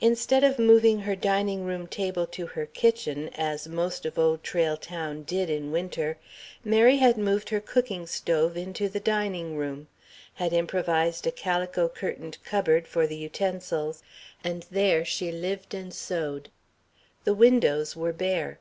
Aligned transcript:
Instead 0.00 0.42
of 0.42 0.58
moving 0.58 1.00
her 1.00 1.14
dining 1.14 1.66
room 1.66 1.86
table 1.86 2.26
to 2.26 2.46
her 2.46 2.64
kitchen, 2.64 3.28
as 3.34 3.68
most 3.68 4.06
of 4.06 4.18
Old 4.18 4.42
Trail 4.42 4.74
Town 4.78 5.22
did 5.22 5.50
in 5.50 5.70
Winter, 5.70 6.16
Mary 6.64 6.96
had 6.96 7.18
moved 7.18 7.50
her 7.50 7.60
cooking 7.60 8.06
stove 8.06 8.56
into 8.56 8.88
the 8.88 9.00
dining 9.00 9.58
room, 9.58 9.86
had 10.36 10.54
improvised 10.54 11.26
a 11.26 11.30
calico 11.30 11.90
curtained 11.90 12.38
cupboard 12.42 12.88
for 12.88 13.06
the 13.06 13.16
utensils, 13.18 14.02
and 14.42 14.64
there 14.70 15.04
she 15.04 15.30
lived 15.30 15.74
and 15.74 15.92
sewed. 15.92 16.48
The 17.24 17.34
windows 17.34 17.94
were 17.94 18.14
bare. 18.14 18.60